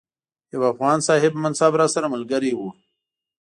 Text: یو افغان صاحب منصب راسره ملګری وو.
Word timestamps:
یو 0.53 0.61
افغان 0.71 0.99
صاحب 1.07 1.33
منصب 1.43 1.71
راسره 1.81 2.07
ملګری 2.13 2.51
وو. 2.55 2.69